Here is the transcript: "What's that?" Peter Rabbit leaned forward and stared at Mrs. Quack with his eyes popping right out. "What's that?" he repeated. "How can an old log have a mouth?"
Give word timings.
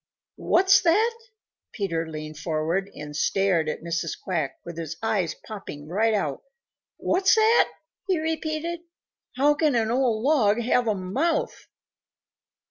"What's 0.39 0.81
that?" 0.81 1.15
Peter 1.73 1.99
Rabbit 1.99 2.11
leaned 2.11 2.39
forward 2.39 2.89
and 2.95 3.15
stared 3.15 3.69
at 3.69 3.83
Mrs. 3.83 4.19
Quack 4.19 4.59
with 4.65 4.75
his 4.79 4.97
eyes 5.03 5.35
popping 5.35 5.87
right 5.87 6.15
out. 6.15 6.41
"What's 6.97 7.35
that?" 7.35 7.71
he 8.07 8.17
repeated. 8.19 8.79
"How 9.35 9.53
can 9.53 9.75
an 9.75 9.91
old 9.91 10.23
log 10.23 10.59
have 10.61 10.87
a 10.87 10.95
mouth?" 10.95 11.67